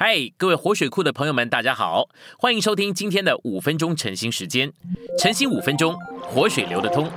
[0.00, 2.08] 嗨，各位活水库的朋友们，大家好，
[2.38, 4.72] 欢迎收听今天的五分钟晨兴时间。
[5.18, 7.10] 晨兴五分钟，活水流得通。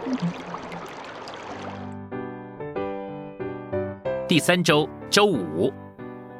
[4.27, 5.71] 第三周周五，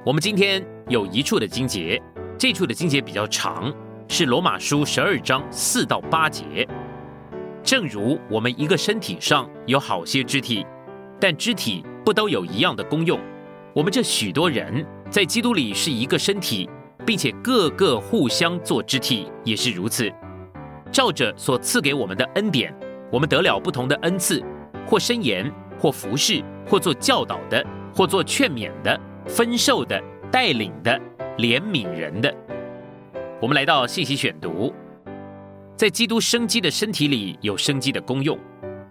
[0.03, 2.01] 我们今天有一处的经节，
[2.39, 3.71] 这处的经节比较长，
[4.07, 6.67] 是罗马书十二章四到八节。
[7.61, 10.65] 正如我们一个身体上有好些肢体，
[11.19, 13.19] 但肢体不都有一样的功用。
[13.75, 14.83] 我们这许多人。
[15.11, 16.69] 在基督里是一个身体，
[17.05, 20.09] 并且个个互相做肢体，也是如此。
[20.89, 22.73] 照着所赐给我们的恩典，
[23.11, 24.41] 我们得了不同的恩赐，
[24.87, 27.61] 或申言，或服侍，或做教导的，
[27.93, 30.01] 或做劝勉的，分授的，
[30.31, 30.97] 带领的，
[31.37, 32.33] 怜悯人的。
[33.41, 34.73] 我们来到信息选读，
[35.75, 38.39] 在基督生机的身体里有生机的功用，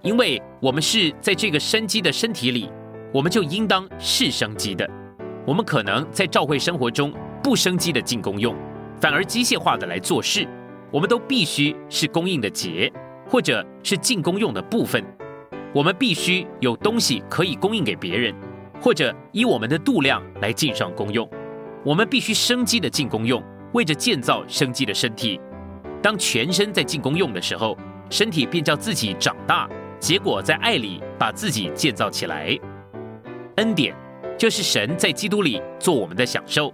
[0.03, 2.71] 因为我们是在这个生机的身体里，
[3.11, 4.87] 我们就应当是生机的。
[5.47, 7.13] 我们可能在教会生活中
[7.43, 8.55] 不生机的进功用，
[9.01, 10.47] 反而机械化的来做事。
[10.93, 12.93] 我们都必须是供应的节，
[13.29, 15.03] 或者是进功用的部分。
[15.73, 18.35] 我们必须有东西可以供应给别人，
[18.81, 21.29] 或者以我们的度量来进上功用。
[21.85, 25.41] 我们必须生机的进功用，为着建造生机的身体。
[26.03, 27.79] 当全身在进功用的时候，
[28.11, 32.59] 身体便叫自己长大，结果在爱里把自己建造起来。
[33.57, 33.95] 恩典。
[34.41, 36.73] 就是神在基督里做我们的享受，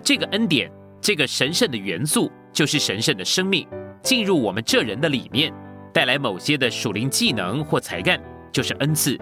[0.00, 3.66] 这个恩典，这个神圣的元素，就是神圣的生命
[4.00, 5.52] 进入我们这人的里面，
[5.92, 9.18] 带来某些的属灵技能或才干，就是恩赐。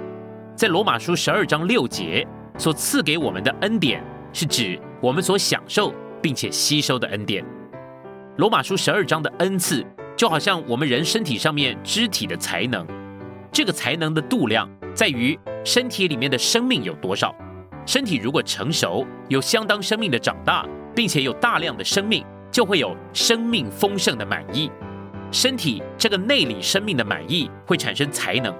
[0.54, 7.42] 在罗马书十二章六节所赐给我们的恩典，是指我们所享受并且吸收的恩典。
[8.36, 9.82] 罗马书十二章的恩赐，
[10.14, 12.86] 就好像我们人身体上面肢体的才能，
[13.50, 17.34] 这个才能的度量在于身体里面的生命有多少。
[17.88, 20.62] 身体如果成熟，有相当生命的长大，
[20.94, 22.22] 并且有大量的生命，
[22.52, 24.70] 就会有生命丰盛的满意。
[25.32, 28.54] 身体这个内里生命的满意会产生才能，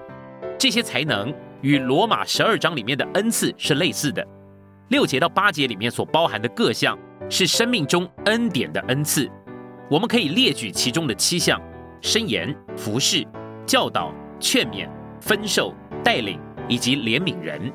[0.57, 1.31] 这些才能
[1.61, 4.25] 与罗马十二章里面的恩赐是类似的。
[4.87, 6.97] 六节到八节里面所包含的各项
[7.29, 9.29] 是生命中恩典的恩赐，
[9.91, 11.61] 我们可以列举其中的七项：
[12.01, 13.23] 申言、服侍、
[13.63, 14.89] 教导、劝勉、
[15.21, 15.71] 分授、
[16.03, 17.71] 带领以及怜悯人。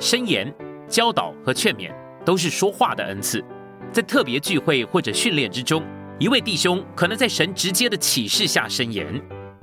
[0.00, 0.52] 申言。
[0.88, 1.90] 教导和劝勉
[2.24, 3.44] 都是说话的恩赐，
[3.92, 5.82] 在特别聚会或者训练之中，
[6.18, 9.20] 一位弟兄可能在神直接的启示下申言，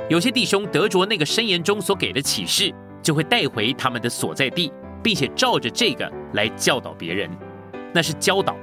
[0.09, 4.71] 有些弟兄得着那个申言中所给的启示，就会带回他们的所在地，
[5.01, 7.29] 并且照着这个来教导别人，
[7.93, 8.55] 那是教导。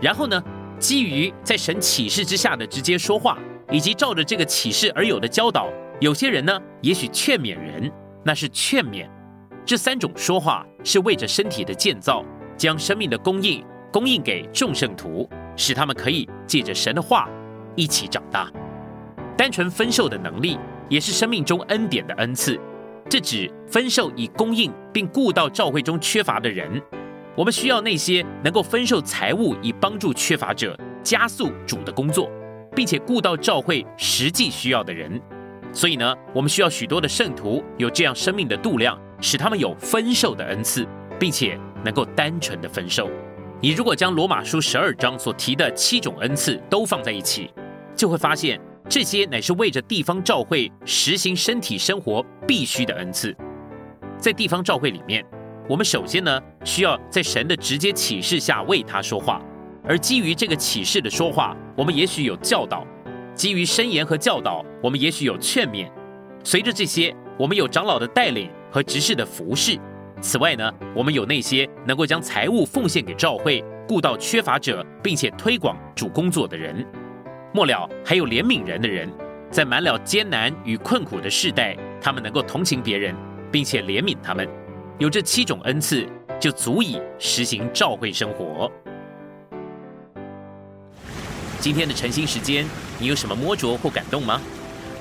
[0.00, 0.42] 然后呢，
[0.78, 3.38] 基于在神启示之下的直接说话，
[3.70, 5.68] 以及照着这个启示而有的教导，
[6.00, 7.90] 有些人呢，也许劝勉人，
[8.24, 9.06] 那是劝勉。
[9.64, 12.24] 这三种说话是为着身体的建造，
[12.56, 17.28] 将生命的供应供应给众圣徒，使他们可以借着神的话
[17.76, 18.50] 一起长大。
[19.36, 22.58] 单纯分授的能力也是生命中恩典的恩赐，
[23.08, 26.82] 这指分授以供应并顾到教会中缺乏的人。
[27.36, 32.28] 我们需要那些能够分授财物以帮助缺乏者，加速主的工作，
[32.74, 35.20] 并且顾到教会实际需要的人。
[35.72, 38.98] 所以呢，我们需要许多的圣徒有这样生命的度量。
[39.20, 40.86] 使他们有分受的恩赐，
[41.18, 43.10] 并且能够单纯的分受。
[43.60, 47.50] 你如果将罗马书十二章所提的七种恩赐都放在一起，
[47.94, 48.58] 就会发现
[48.88, 53.36] 这些乃是为着地方教会实行身体生活必须的恩赐。
[54.18, 55.24] 在地方教会里面，
[55.68, 59.42] 我们首先呢需要在神的直接启示下为他说话，
[59.84, 62.86] 而基于这个启示的说话，我们也许有教导；
[63.34, 65.86] 基于申言和教导，我们也许有劝勉。
[66.42, 68.50] 随着这些，我们有长老的带领。
[68.70, 69.78] 和执事的服饰。
[70.20, 76.86] 此外呢，我们有那些能够将财物奉献给教会、顾到缺乏者，并且推广主工作的人。
[77.52, 79.10] 末了，还有怜悯人的人，
[79.50, 83.14] 在满了艰难与困苦的世代，他们能够同情别人，
[83.50, 84.48] 并且怜悯他们。
[84.98, 86.06] 有这七种恩赐，
[86.38, 88.70] 就足以实行教会生活。
[91.58, 92.66] 今天的晨兴时间，
[92.98, 94.40] 你有什么摸着或感动吗？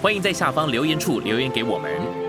[0.02, 2.29] 欢迎在下方留言处留言给我们。